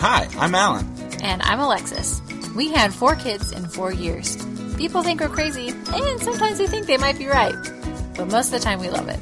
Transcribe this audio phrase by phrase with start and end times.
[0.00, 0.88] Hi, I'm Alan.
[1.22, 2.22] And I'm Alexis.
[2.56, 4.34] We had four kids in four years.
[4.78, 7.54] People think we're crazy, and sometimes they think they might be right.
[8.16, 9.20] But most of the time, we love it.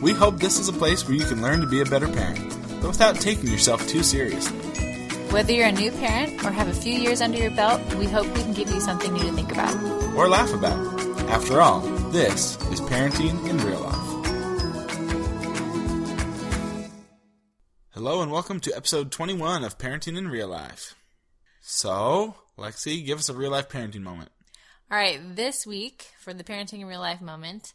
[0.00, 2.48] We hope this is a place where you can learn to be a better parent,
[2.80, 4.56] but without taking yourself too seriously.
[5.32, 8.28] Whether you're a new parent or have a few years under your belt, we hope
[8.28, 9.74] we can give you something new to think about.
[10.14, 10.78] Or laugh about.
[11.28, 11.80] After all,
[12.12, 13.79] this is parenting in real
[18.30, 20.94] and welcome to episode 21 of Parenting in Real Life.
[21.60, 24.30] So, Lexi, give us a real life parenting moment.
[24.88, 27.72] All right, this week for the parenting in real life moment,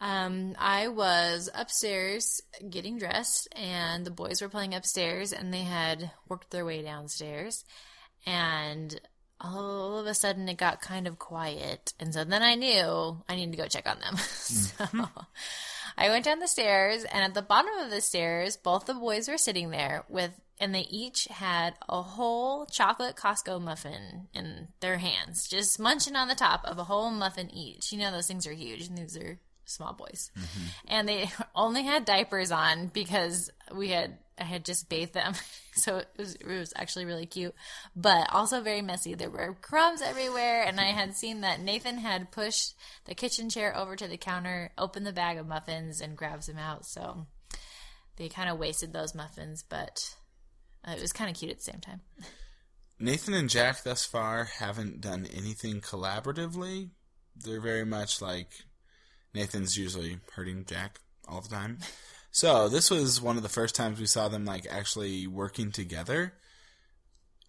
[0.00, 6.10] um, I was upstairs getting dressed, and the boys were playing upstairs, and they had
[6.28, 7.64] worked their way downstairs,
[8.26, 9.00] and
[9.40, 13.36] all of a sudden it got kind of quiet, and so then I knew I
[13.36, 14.16] needed to go check on them.
[14.16, 14.86] so
[15.96, 19.28] I went down the stairs, and at the bottom of the stairs, both the boys
[19.28, 24.98] were sitting there with and they each had a whole chocolate Costco muffin in their
[24.98, 27.92] hands, just munching on the top of a whole muffin each.
[27.92, 30.30] You know, those things are huge, and these are small boys.
[30.38, 30.66] Mm-hmm.
[30.88, 35.34] And they only had diapers on because we had I had just bathed them,
[35.74, 37.54] so it was it was actually really cute,
[37.94, 39.14] but also very messy.
[39.14, 43.76] There were crumbs everywhere, and I had seen that Nathan had pushed the kitchen chair
[43.76, 46.84] over to the counter, opened the bag of muffins, and grabs them out.
[46.84, 47.26] So
[48.16, 50.16] they kind of wasted those muffins, but
[50.86, 52.00] uh, it was kind of cute at the same time.
[52.98, 56.90] Nathan and Jack thus far haven't done anything collaboratively.
[57.36, 58.48] They're very much like
[59.34, 61.78] Nathan's usually hurting Jack all the time.
[62.30, 66.34] So this was one of the first times we saw them like actually working together,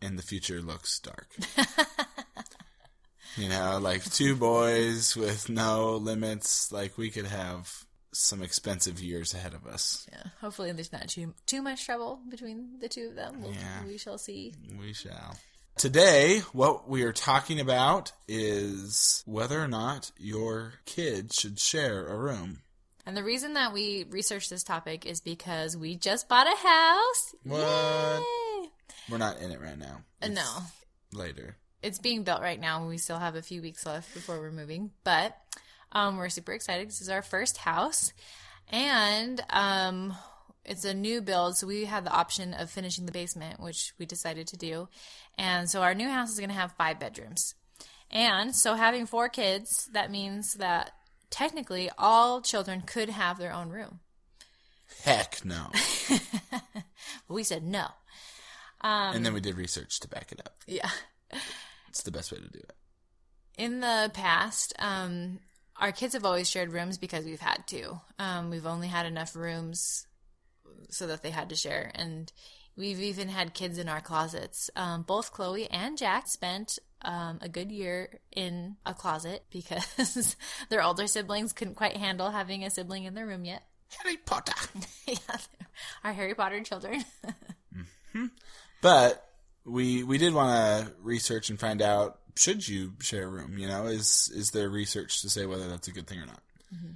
[0.02, 1.28] and the future looks dark.
[3.38, 6.72] you know, like two boys with no limits.
[6.72, 10.08] Like we could have some expensive years ahead of us.
[10.12, 10.24] Yeah.
[10.40, 13.42] Hopefully, there's not too too much trouble between the two of them.
[13.42, 13.86] We'll, yeah.
[13.86, 14.54] We shall see.
[14.80, 15.38] We shall.
[15.78, 22.18] Today, what we are talking about is whether or not your kid should share a
[22.18, 22.60] room.
[23.06, 27.36] And the reason that we researched this topic is because we just bought a house.
[27.44, 28.24] What?
[28.24, 28.70] Yay!
[29.10, 30.02] We're not in it right now.
[30.24, 31.20] Uh, it's no.
[31.20, 31.58] Later.
[31.84, 32.80] It's being built right now.
[32.80, 34.92] And We still have a few weeks left before we're moving.
[35.04, 35.38] But
[35.92, 36.88] um, we're super excited.
[36.88, 38.14] This is our first house.
[38.70, 40.16] And um,
[40.66, 44.06] it's a new build, so we had the option of finishing the basement, which we
[44.06, 44.90] decided to do.
[45.38, 47.56] And so our new house is going to have five bedrooms.
[48.12, 50.92] And so having four kids, that means that
[51.30, 54.00] technically all children could have their own room.
[55.04, 55.72] Heck no.
[57.28, 57.88] we said no.
[58.82, 60.56] Um, and then we did research to back it up.
[60.68, 60.90] Yeah.
[61.90, 62.74] It's the best way to do it.
[63.58, 65.40] In the past, um,
[65.78, 68.00] our kids have always shared rooms because we've had to.
[68.20, 70.06] Um, we've only had enough rooms
[70.90, 71.92] so that they had to share.
[71.96, 72.32] And
[72.76, 74.70] we've even had kids in our closets.
[74.76, 80.36] Um, both Chloe and Jack spent um, a good year in a closet because
[80.70, 83.64] their older siblings couldn't quite handle having a sibling in their room yet.
[84.04, 84.54] Harry Potter.
[85.08, 85.38] yeah,
[86.04, 87.06] our Harry Potter children.
[87.74, 88.26] mm-hmm.
[88.82, 89.24] But
[89.64, 93.58] we we did want to research and find out should you share a room.
[93.58, 96.42] You know, is is there research to say whether that's a good thing or not?
[96.74, 96.94] Mm-hmm.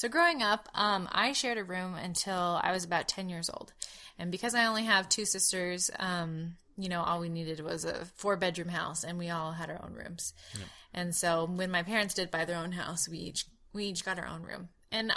[0.00, 3.74] So growing up, um, I shared a room until I was about 10 years old.
[4.18, 8.06] And because I only have two sisters, um, you know, all we needed was a
[8.16, 10.32] four bedroom house and we all had our own rooms.
[10.54, 10.64] Yeah.
[10.94, 13.44] And so when my parents did buy their own house, we each,
[13.74, 14.70] we each got our own room.
[14.90, 15.12] And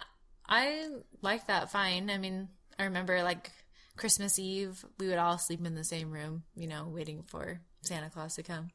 [0.49, 0.89] I
[1.21, 2.09] like that fine.
[2.09, 3.51] I mean, I remember like
[3.95, 8.09] Christmas Eve, we would all sleep in the same room, you know, waiting for Santa
[8.09, 8.71] Claus to come.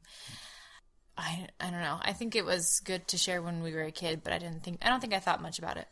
[1.15, 1.99] I, I don't know.
[2.01, 4.63] I think it was good to share when we were a kid, but I didn't
[4.63, 5.87] think I don't think I thought much about it.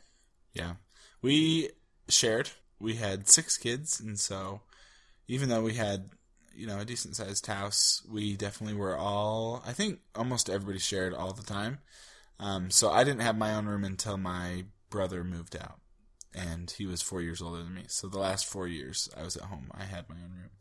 [0.57, 0.73] Yeah.
[1.22, 1.69] We
[2.09, 2.51] shared.
[2.79, 4.62] We had six kids, and so
[5.28, 6.09] even though we had,
[6.56, 11.13] you know, a decent sized house, we definitely were all, I think almost everybody shared
[11.13, 11.79] all the time.
[12.40, 15.79] Um, so I didn't have my own room until my brother moved out,
[16.35, 17.85] and he was four years older than me.
[17.88, 20.52] So the last four years I was at home, I had my own room.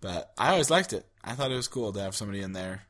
[0.00, 1.06] But I always liked it.
[1.22, 2.82] I thought it was cool to have somebody in there.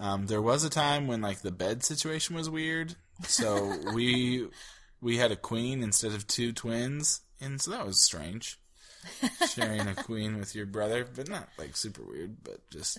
[0.00, 4.48] Um, there was a time when like the bed situation was weird, so we
[5.00, 8.58] we had a queen instead of two twins, and so that was strange.
[9.54, 12.98] Sharing a queen with your brother, but not like super weird, but just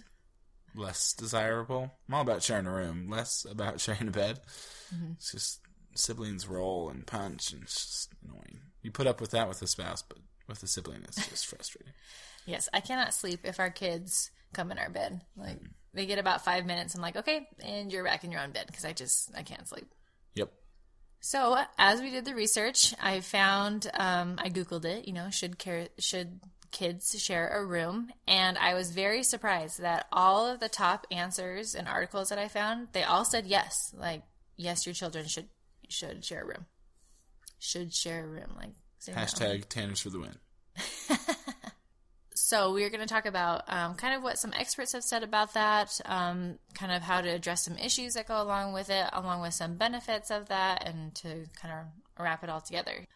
[0.75, 1.91] less desirable.
[2.07, 4.39] I'm all about sharing a room, less about sharing a bed.
[4.93, 5.13] Mm-hmm.
[5.13, 5.59] It's just
[5.95, 8.61] siblings roll and punch, and it's just annoying.
[8.81, 11.93] You put up with that with a spouse, but with a sibling, it's just frustrating.
[12.45, 15.21] yes, I cannot sleep if our kids come in our bed.
[15.35, 15.69] Like mm.
[15.93, 18.67] they get about five minutes, I'm like, okay, and you're back in your own bed
[18.67, 19.93] because I just I can't sleep.
[20.35, 20.51] Yep.
[21.27, 25.09] So as we did the research, I found um, I googled it.
[25.09, 26.39] You know, should care should
[26.71, 31.75] kids share a room, and I was very surprised that all of the top answers
[31.75, 33.93] and articles that I found, they all said yes.
[33.93, 34.21] Like,
[34.55, 35.49] yes, your children should
[35.89, 36.65] should share a room.
[37.59, 38.53] Should share a room.
[38.55, 39.17] Like say no.
[39.17, 40.37] Hashtag Tanners for the win.
[42.37, 45.55] So we're going to talk about um, kind of what some experts have said about
[45.55, 49.41] that, um, kind of how to address some issues that go along with it, along
[49.41, 53.07] with some benefits of that, and to kind of wrap it all together.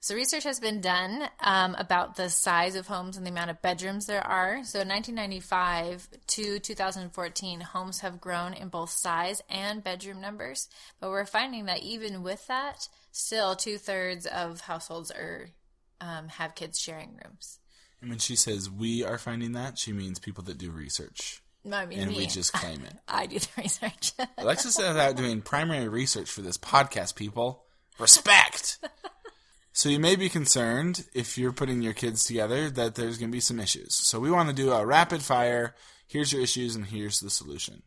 [0.00, 3.60] So research has been done um, about the size of homes and the amount of
[3.60, 4.64] bedrooms there are.
[4.64, 10.68] So in 1995 to 2014, homes have grown in both size and bedroom numbers.
[11.00, 15.50] But we're finding that even with that, still two thirds of households are
[16.00, 17.58] um, have kids sharing rooms.
[18.00, 21.42] And when she says we are finding that, she means people that do research.
[21.70, 22.18] I mean, And me.
[22.18, 22.94] we just claim it.
[23.08, 24.12] I do the research.
[24.38, 27.64] Alexis is out doing primary research for this podcast, people.
[27.98, 28.78] Respect!
[29.72, 33.36] so you may be concerned if you're putting your kids together that there's going to
[33.36, 33.94] be some issues.
[33.94, 35.74] So we want to do a rapid fire.
[36.06, 37.82] Here's your issues and here's the solution.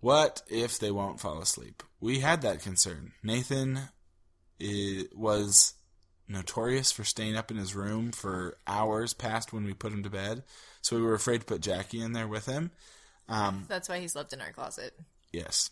[0.00, 1.82] What if they won't fall asleep?
[2.00, 3.12] We had that concern.
[3.22, 3.88] Nathan
[4.60, 5.74] i was
[6.28, 10.10] notorious for staying up in his room for hours past when we put him to
[10.10, 10.42] bed.
[10.82, 12.70] So we were afraid to put Jackie in there with him.
[13.28, 14.94] Um, That's why he slept in our closet.
[15.32, 15.70] Yes.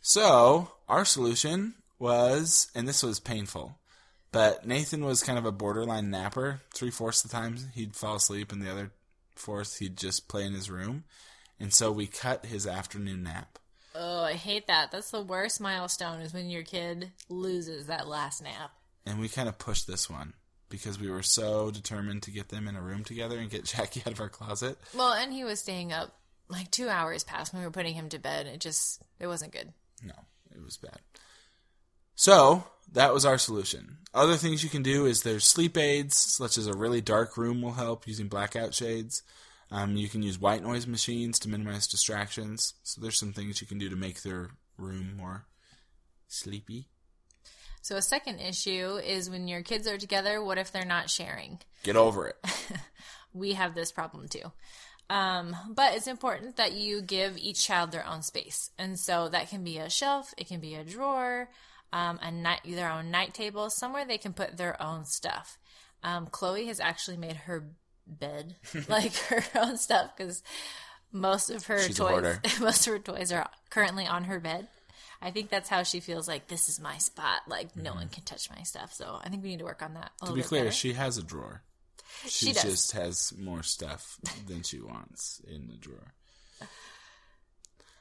[0.00, 3.78] So our solution was, and this was painful,
[4.32, 6.60] but Nathan was kind of a borderline napper.
[6.74, 8.90] Three fourths of the time he'd fall asleep, and the other
[9.34, 11.04] fourth he'd just play in his room.
[11.60, 13.58] And so we cut his afternoon nap.
[13.94, 14.90] Oh, I hate that.
[14.90, 18.72] That's the worst milestone is when your kid loses that last nap.
[19.04, 20.34] And we kind of pushed this one
[20.68, 24.02] because we were so determined to get them in a room together and get Jackie
[24.06, 24.78] out of our closet.
[24.94, 26.16] Well, and he was staying up
[26.48, 28.46] like two hours past when we were putting him to bed.
[28.46, 29.72] It just, it wasn't good.
[30.04, 30.14] No,
[30.54, 30.98] it was bad.
[32.14, 33.98] So that was our solution.
[34.14, 37.62] Other things you can do is there's sleep aids, such as a really dark room
[37.62, 39.22] will help using blackout shades.
[39.70, 42.74] Um, you can use white noise machines to minimize distractions.
[42.82, 45.46] So there's some things you can do to make their room more
[46.28, 46.88] sleepy.
[47.82, 51.58] So a second issue is when your kids are together, what if they're not sharing?
[51.82, 52.36] Get over it.
[53.34, 54.52] we have this problem too.
[55.10, 58.70] Um, but it's important that you give each child their own space.
[58.78, 61.50] And so that can be a shelf, it can be a drawer,
[61.92, 65.58] um, a night, their own night table, somewhere they can put their own stuff.
[66.04, 67.68] Um, Chloe has actually made her
[68.06, 68.56] bed
[68.88, 70.42] like her own stuff because
[71.12, 74.68] most of her She's toys, most of her toys are currently on her bed.
[75.22, 77.42] I think that's how she feels like this is my spot.
[77.46, 78.92] Like no one can touch my stuff.
[78.92, 80.10] So I think we need to work on that.
[80.20, 80.26] Mm-hmm.
[80.26, 80.74] To be clear, better.
[80.74, 81.62] she has a drawer.
[82.24, 86.12] She, She just has more stuff than she wants in the drawer.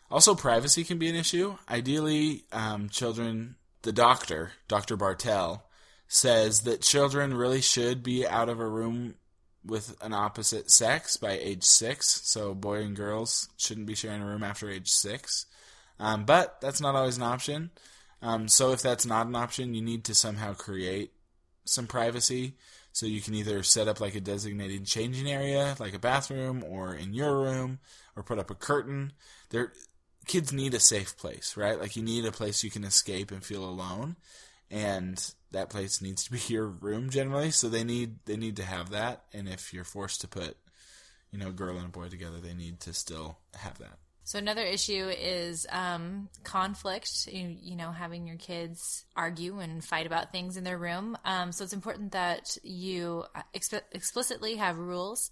[0.10, 1.56] Also, privacy can be an issue.
[1.70, 4.98] Ideally, um, children, the doctor, Dr.
[4.98, 5.64] Bartel,
[6.10, 9.16] says that children really should be out of a room
[9.66, 12.22] with an opposite sex by age six.
[12.26, 15.46] So, boy and girls shouldn't be sharing a room after age six.
[16.02, 17.70] Um, but that's not always an option.
[18.22, 21.14] Um, so, if that's not an option, you need to somehow create
[21.64, 22.56] some privacy.
[22.94, 26.94] So you can either set up like a designated changing area, like a bathroom, or
[26.94, 27.80] in your room,
[28.16, 29.14] or put up a curtain.
[29.50, 29.72] There,
[30.28, 31.80] kids need a safe place, right?
[31.80, 34.18] Like you need a place you can escape and feel alone,
[34.70, 37.52] and that place needs to be your room generally.
[37.52, 39.24] So they need they need to have that.
[39.34, 40.58] And if you're forced to put,
[41.32, 43.98] you know, a girl and a boy together, they need to still have that.
[44.24, 47.28] So another issue is um, conflict.
[47.32, 51.18] You, you know, having your kids argue and fight about things in their room.
[51.26, 53.26] Um, so it's important that you
[53.56, 55.32] exp- explicitly have rules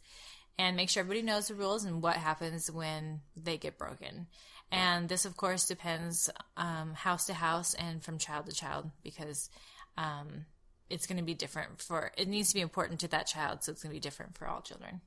[0.57, 4.27] and make sure everybody knows the rules and what happens when they get broken.
[4.71, 9.49] And this, of course, depends um, house to house and from child to child because
[9.97, 10.45] um,
[10.89, 12.11] it's going to be different for.
[12.17, 14.47] It needs to be important to that child, so it's going to be different for
[14.47, 15.01] all children.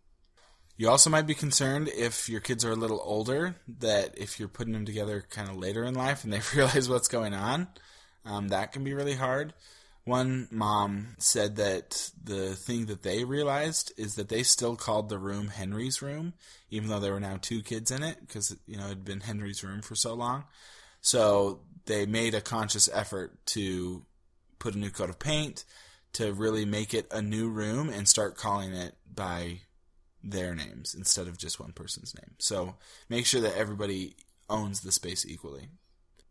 [0.82, 4.48] You also might be concerned if your kids are a little older that if you're
[4.48, 7.68] putting them together kind of later in life and they realize what's going on,
[8.24, 9.54] um, that can be really hard.
[10.02, 15.20] One mom said that the thing that they realized is that they still called the
[15.20, 16.32] room Henry's room,
[16.68, 19.20] even though there were now two kids in it because you know it had been
[19.20, 20.46] Henry's room for so long.
[21.00, 24.04] So they made a conscious effort to
[24.58, 25.64] put a new coat of paint,
[26.14, 29.60] to really make it a new room and start calling it by
[30.22, 32.34] their names instead of just one person's name.
[32.38, 32.76] So
[33.08, 34.14] make sure that everybody
[34.48, 35.68] owns the space equally.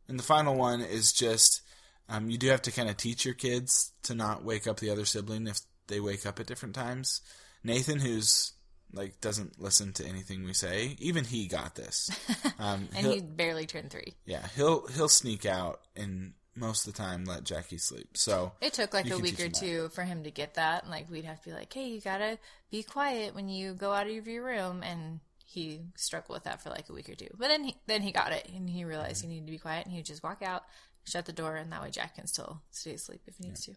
[0.08, 1.62] And the final one is just
[2.10, 4.90] um, you do have to kind of teach your kids to not wake up the
[4.90, 7.22] other sibling if they wake up at different times.
[7.64, 8.54] Nathan, who's
[8.94, 12.10] like doesn't listen to anything we say, even he got this.
[12.60, 14.14] Um, And he barely turned three.
[14.26, 18.10] yeah, he'll he'll sneak out and most of the time let Jackie sleep.
[18.18, 19.60] So It took like a week or him that.
[19.60, 20.84] two for him to get that.
[20.84, 22.38] And like we'd have to be like, hey, you gotta
[22.70, 24.84] be quiet when you go out of your room.
[24.84, 27.30] And he struggled with that for like a week or two.
[27.38, 29.86] But then he, then he got it and he realized he needed to be quiet
[29.86, 30.64] and he would just walk out,
[31.06, 33.74] shut the door, and that way Jack can still stay asleep if he needs to.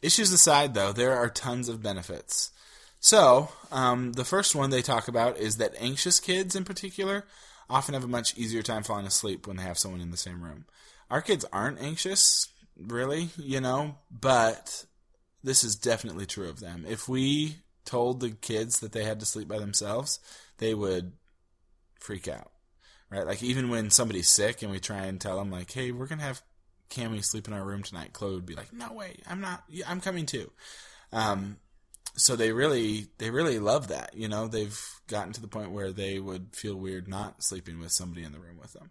[0.00, 2.50] Issues aside, though, there are tons of benefits.
[2.98, 7.24] So, um, the first one they talk about is that anxious kids, in particular,
[7.70, 10.42] often have a much easier time falling asleep when they have someone in the same
[10.42, 10.64] room.
[11.12, 14.86] Our kids aren't anxious, really, you know, but
[15.44, 16.86] this is definitely true of them.
[16.88, 20.20] If we told the kids that they had to sleep by themselves,
[20.56, 21.12] they would
[22.00, 22.50] freak out,
[23.10, 23.26] right?
[23.26, 26.18] Like, even when somebody's sick and we try and tell them, like, hey, we're going
[26.20, 26.40] to have
[26.88, 29.64] Cammy sleep in our room tonight, Chloe would be like, "No way, I'm not.
[29.86, 30.50] I'm coming too."
[31.12, 31.58] Um,
[32.16, 34.14] so they really, they really love that.
[34.14, 37.92] You know, they've gotten to the point where they would feel weird not sleeping with
[37.92, 38.90] somebody in the room with them.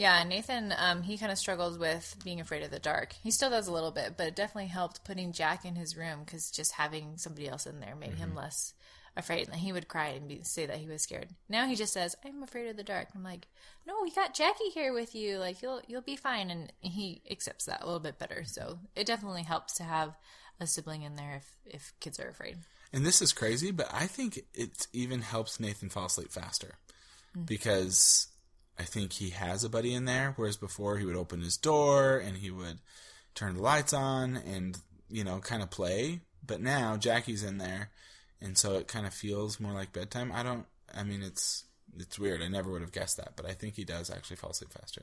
[0.00, 3.12] Yeah, Nathan, um, he kind of struggles with being afraid of the dark.
[3.22, 6.20] He still does a little bit, but it definitely helped putting Jack in his room
[6.24, 8.72] because just having somebody else in there made him less
[9.14, 9.48] afraid.
[9.48, 11.28] And he would cry and be, say that he was scared.
[11.50, 13.46] Now he just says, "I'm afraid of the dark." I'm like,
[13.86, 15.36] "No, we got Jackie here with you.
[15.36, 18.44] Like you'll you'll be fine." And he accepts that a little bit better.
[18.46, 20.16] So it definitely helps to have
[20.58, 22.56] a sibling in there if if kids are afraid.
[22.90, 26.76] And this is crazy, but I think it even helps Nathan fall asleep faster
[27.44, 28.28] because
[28.80, 32.16] I think he has a buddy in there, whereas before he would open his door
[32.16, 32.78] and he would
[33.34, 34.78] turn the lights on and
[35.10, 36.20] you know kind of play.
[36.46, 37.90] But now Jackie's in there,
[38.40, 40.32] and so it kind of feels more like bedtime.
[40.32, 40.64] I don't.
[40.94, 41.64] I mean, it's
[41.98, 42.40] it's weird.
[42.40, 45.02] I never would have guessed that, but I think he does actually fall asleep faster.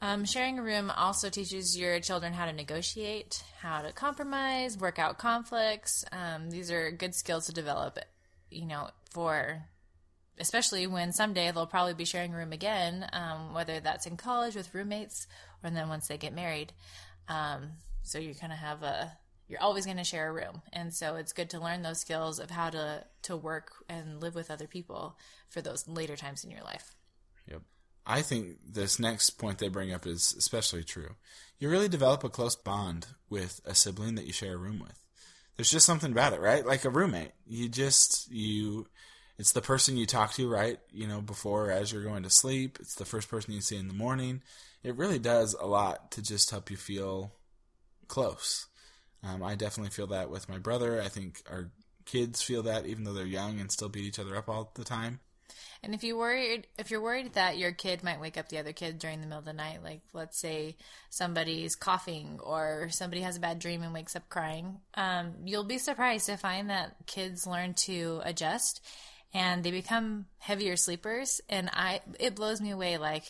[0.00, 4.98] Um, sharing a room also teaches your children how to negotiate, how to compromise, work
[4.98, 6.02] out conflicts.
[6.10, 7.98] Um, these are good skills to develop,
[8.50, 9.64] you know, for
[10.40, 14.56] especially when someday they'll probably be sharing a room again, um, whether that's in college
[14.56, 15.26] with roommates
[15.62, 16.72] or then once they get married.
[17.28, 19.12] Um, so you kind of have a
[19.48, 22.38] you're always going to share a room, and so it's good to learn those skills
[22.38, 25.18] of how to to work and live with other people
[25.48, 26.94] for those later times in your life.
[27.50, 27.62] Yep.
[28.06, 31.16] I think this next point they bring up is especially true.
[31.58, 35.04] You really develop a close bond with a sibling that you share a room with.
[35.56, 36.64] There's just something about it, right?
[36.64, 37.32] Like a roommate.
[37.46, 38.86] You just you
[39.40, 40.78] it's the person you talk to, right?
[40.92, 42.76] You know, before as you're going to sleep.
[42.78, 44.42] It's the first person you see in the morning.
[44.82, 47.32] It really does a lot to just help you feel
[48.06, 48.66] close.
[49.24, 51.00] Um, I definitely feel that with my brother.
[51.00, 51.70] I think our
[52.04, 54.84] kids feel that even though they're young and still beat each other up all the
[54.84, 55.20] time.
[55.82, 58.74] And if you worried, if you're worried that your kid might wake up the other
[58.74, 60.76] kid during the middle of the night, like let's say
[61.08, 65.78] somebody's coughing or somebody has a bad dream and wakes up crying, um, you'll be
[65.78, 68.82] surprised to find that kids learn to adjust
[69.32, 71.40] and they become heavier sleepers.
[71.48, 72.98] And I, it blows me away.
[72.98, 73.24] Like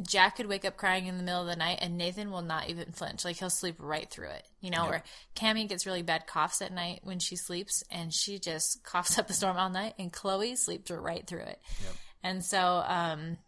[0.00, 2.68] Jack could wake up crying in the middle of the night and Nathan will not
[2.68, 3.24] even flinch.
[3.24, 4.44] Like he'll sleep right through it.
[4.60, 5.02] You know, or
[5.36, 9.30] Cammy gets really bad coughs at night when she sleeps and she just coughs up
[9.30, 11.60] a storm all night and Chloe sleeps right through it.
[12.22, 13.38] And so, um,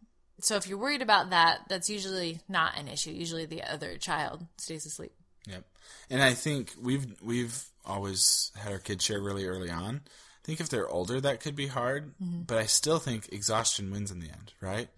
[0.40, 3.10] so if you're worried about that, that's usually not an issue.
[3.10, 5.12] Usually the other child stays asleep.
[5.48, 5.64] Yep.
[6.10, 10.02] And I think we've we've always had our kids share really early on.
[10.38, 12.42] I think if they're older that could be hard, mm-hmm.
[12.42, 14.88] but I still think exhaustion wins in the end, right?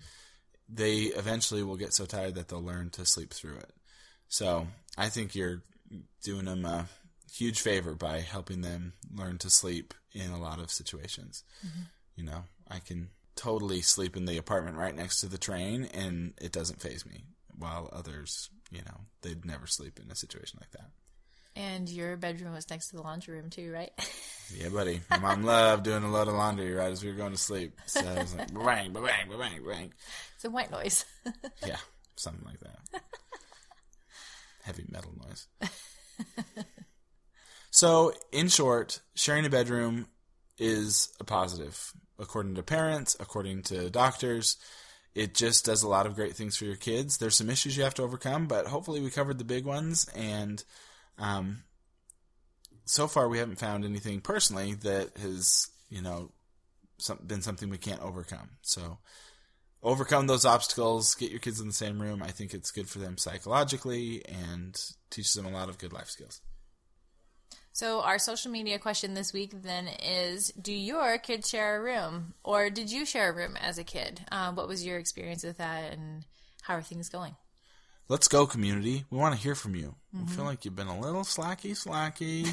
[0.68, 3.72] They eventually will get so tired that they'll learn to sleep through it.
[4.28, 5.62] So, I think you're
[6.22, 6.86] doing them a
[7.32, 11.44] huge favor by helping them learn to sleep in a lot of situations.
[11.66, 11.82] Mm-hmm.
[12.16, 16.34] You know, I can totally sleep in the apartment right next to the train and
[16.40, 17.24] it doesn't faze me,
[17.56, 20.90] while others, you know, they'd never sleep in a situation like that.
[21.56, 23.90] And your bedroom was next to the laundry room too, right?
[24.58, 25.00] Yeah, buddy.
[25.08, 27.80] My mom loved doing a load of laundry right as we were going to sleep.
[27.86, 29.92] So it was like, bang, bang, bang, bang.
[30.34, 31.04] it's a white noise.
[31.64, 31.76] Yeah,
[32.16, 33.02] something like that.
[34.64, 35.46] Heavy metal noise.
[37.70, 40.08] so, in short, sharing a bedroom
[40.58, 41.92] is a positive.
[42.18, 44.56] According to parents, according to doctors,
[45.14, 47.18] it just does a lot of great things for your kids.
[47.18, 50.08] There's some issues you have to overcome, but hopefully we covered the big ones.
[50.14, 50.62] And
[51.20, 51.62] um,
[52.84, 56.32] so far, we haven't found anything personally that has, you know,
[56.98, 58.50] some, been something we can't overcome.
[58.62, 58.98] So,
[59.82, 62.22] overcome those obstacles, get your kids in the same room.
[62.22, 64.76] I think it's good for them psychologically and
[65.10, 66.40] teaches them a lot of good life skills.
[67.72, 72.34] So our social media question this week then is: Do your kids share a room,
[72.42, 74.20] or did you share a room as a kid?
[74.30, 76.26] Uh, what was your experience with that, and
[76.62, 77.36] how are things going?
[78.10, 79.04] Let's go, community.
[79.08, 79.94] We want to hear from you.
[80.12, 82.44] We feel like you've been a little slacky, slacky.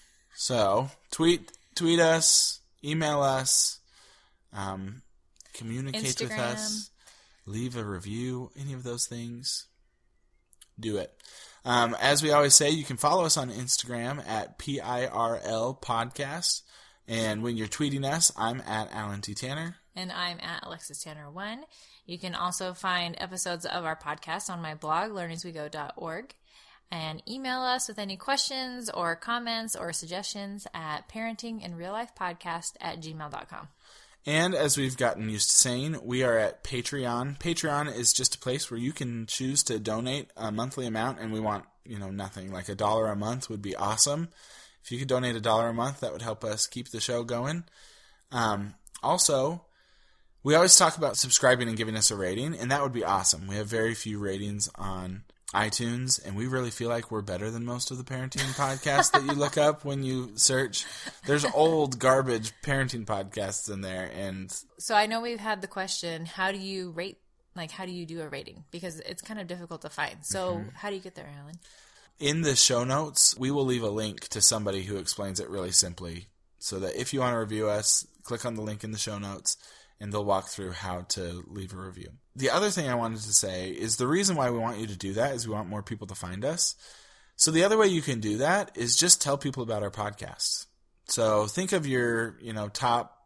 [0.34, 3.80] so tweet, tweet us, email us,
[4.54, 5.02] um,
[5.52, 6.90] communicate with us.
[7.44, 9.66] leave a review, any of those things,
[10.80, 11.12] do it.
[11.66, 16.62] Um, as we always say, you can follow us on Instagram at PIRL Podcast.
[17.08, 19.34] And when you're tweeting us, I'm at Alan T.
[19.34, 19.76] Tanner.
[19.94, 21.64] And I'm at Alexis Tanner One.
[22.06, 26.34] You can also find episodes of our podcast on my blog, learnaswego.org.
[26.90, 33.68] And email us with any questions or comments or suggestions at parentinginreallifepodcast at gmail.com.
[34.24, 37.38] And as we've gotten used to saying, we are at Patreon.
[37.38, 41.32] Patreon is just a place where you can choose to donate a monthly amount, and
[41.32, 42.52] we want, you know, nothing.
[42.52, 44.28] Like a dollar a month would be awesome.
[44.84, 47.22] If you could donate a dollar a month, that would help us keep the show
[47.22, 47.64] going.
[48.30, 49.64] Um, also,
[50.42, 53.46] we always talk about subscribing and giving us a rating, and that would be awesome.
[53.46, 55.22] We have very few ratings on
[55.54, 59.22] iTunes, and we really feel like we're better than most of the parenting podcasts that
[59.22, 60.84] you look up when you search.
[61.26, 66.26] There's old garbage parenting podcasts in there, and So I know we've had the question
[66.26, 67.18] how do you rate,
[67.54, 68.64] like, how do you do a rating?
[68.70, 70.16] Because it's kind of difficult to find.
[70.22, 71.56] So how do you get there, Alan?
[72.22, 75.72] In the show notes, we will leave a link to somebody who explains it really
[75.72, 78.98] simply, so that if you want to review us, click on the link in the
[78.98, 79.56] show notes,
[80.00, 82.10] and they'll walk through how to leave a review.
[82.36, 84.96] The other thing I wanted to say is the reason why we want you to
[84.96, 86.76] do that is we want more people to find us.
[87.36, 90.66] So the other way you can do that is just tell people about our podcast.
[91.08, 93.18] So think of your, you know, top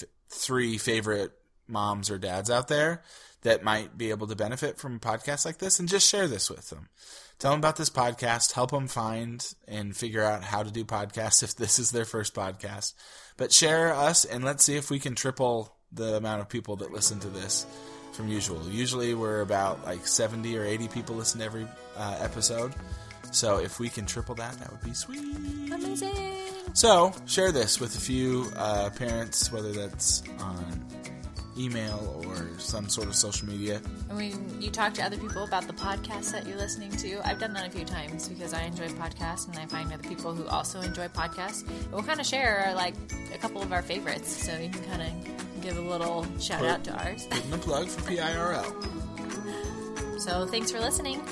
[0.00, 1.32] f- three favorite
[1.68, 3.02] moms or dads out there
[3.42, 6.50] that might be able to benefit from a podcast like this and just share this
[6.50, 6.88] with them.
[7.38, 11.42] Tell them about this podcast, help them find and figure out how to do podcasts
[11.42, 12.94] if this is their first podcast.
[13.36, 16.92] But share us and let's see if we can triple the amount of people that
[16.92, 17.66] listen to this
[18.12, 18.68] from usual.
[18.68, 21.66] Usually we're about like 70 or 80 people listen to every
[21.96, 22.74] uh, episode.
[23.32, 25.20] So if we can triple that, that would be sweet.
[25.72, 26.36] Amazing.
[26.74, 30.86] So share this with a few uh, parents, whether that's on
[31.58, 33.80] email or some sort of social media.
[34.10, 37.38] I mean, you talk to other people about the podcast that you're listening to, I've
[37.38, 40.46] done that a few times because I enjoy podcasts and I find other people who
[40.48, 41.66] also enjoy podcasts.
[41.68, 42.94] And we'll kind of share like
[43.34, 46.84] a couple of our favorites, so you can kind of give a little shout out
[46.84, 47.26] to ours.
[47.30, 48.86] Putting a plug for PIRL.
[50.20, 51.22] So thanks for listening.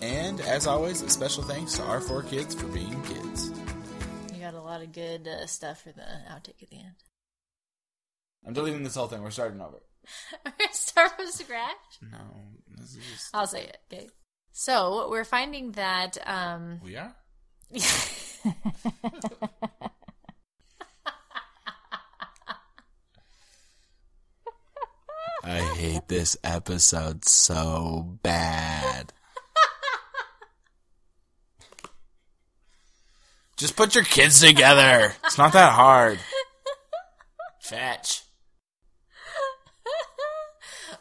[0.00, 3.50] And as always, a special thanks to our four kids for being kids.
[4.32, 6.94] You got a lot of good uh, stuff for the outtake at the end.
[8.44, 9.22] I'm deleting this whole thing.
[9.22, 9.78] We're starting over.
[10.72, 11.98] Start from scratch.
[12.02, 12.18] No,
[12.76, 13.28] this is just.
[13.34, 13.78] I'll say it.
[13.92, 14.08] Okay.
[14.52, 17.14] So we're finding that um, We are?
[25.44, 29.12] I hate this episode so bad.
[33.56, 35.14] Just put your kids together.
[35.24, 36.18] It's not that hard.
[37.60, 38.22] Fetch.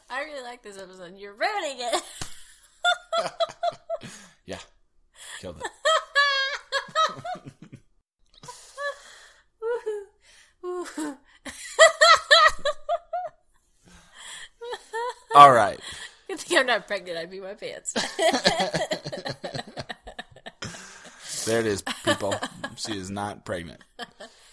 [0.10, 1.18] I really like this episode.
[1.18, 2.04] You're ruining it.
[4.46, 4.60] Yeah.
[5.40, 5.64] Killed it.
[15.36, 15.80] All right.
[16.28, 17.18] Good thing I'm not pregnant.
[17.18, 17.96] I'd be my pants.
[21.46, 22.34] There it is, people.
[22.76, 23.82] She is not pregnant.